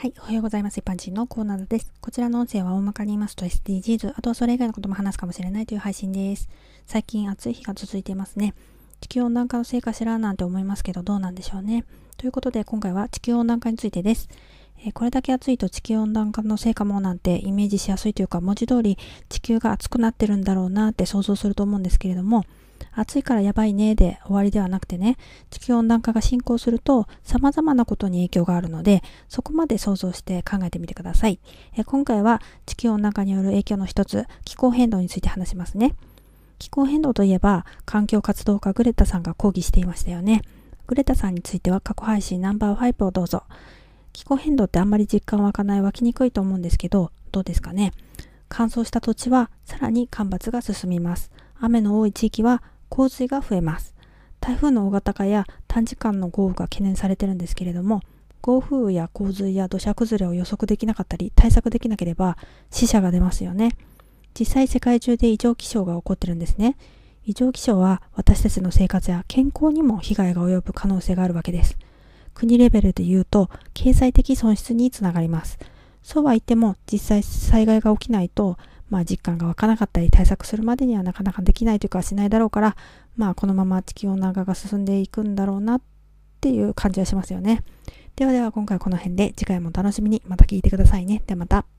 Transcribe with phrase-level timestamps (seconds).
[0.00, 0.14] はい。
[0.20, 0.78] おはようございます。
[0.78, 1.92] 一般人のコーナーです。
[2.00, 6.48] こちらの音声は大まかに言いますと SDGs、あとはそれ以外のことも話すかもしれないという配信です。
[6.86, 8.54] 最近暑い日が続いていますね。
[9.00, 11.84] 地球温暖化のせいかしらなんて思いますけど、どうなんでしょうね。
[12.16, 14.28] ということで、今回は地球温暖化についてです。
[14.84, 22.44] えー、これだけ暑いと地球温暖化のせいかもなんてイメージしやすいというか、文字通り地球が暑くなってるんだろうなって想像すると思うんですけれども、
[22.98, 25.16] 暑いからやばいねで終わりではなくてね、
[25.50, 31.38] 地球温暖化が進行すると様々なことに影響があるので、そこまで想像して考えてみてください。
[31.76, 35.94] え今回は地球温暖化による影響の一つ、気候変動について話しますね。
[36.58, 40.42] 気候変動といえば、環境活動家グレタさんが抗議していましたよね。
[40.88, 43.44] グレタさんについては過去配信ナンバー5をどうぞ。
[44.12, 47.92] 気候変動ってあんまり実感湧かない、湧きにくいと思うんですけど、どうですかね。
[48.48, 51.30] 乾燥した土地はさらに干ばつが進みます。
[51.60, 53.94] 雨の多い地域は洪水が増えます。
[54.40, 58.02] 台風の大型化や短時間の豪雨が懸念されてるんですけれども、
[58.42, 62.38] 暴風雨や洪水や土砂崩れを予測できなかったり対策できなければ
[62.70, 63.76] 死者が出ますよね。
[64.38, 66.76] 実際世界中で異常気象が起こってるんですね。
[67.26, 71.76] 異常気象は私たちの生活や健康にも被害が及ぶ可能性があるわけです。
[72.32, 75.58] 国レベルで言うと経済的損失につながります。
[76.02, 78.56] そうは言っても実際災害が起きないと
[78.90, 82.76] まあ実感が湧かなかったり対策するまでにはなかなかできないというかしないだろうから、
[83.16, 85.80] まあこのまま地球温暖化が進んでいくんだろうなっ
[86.40, 87.62] ていう感じはしますよね。
[88.16, 91.22] ではでは今回はこの辺で次回も楽しみにまた聞いてくださいね。
[91.26, 91.77] ではまた。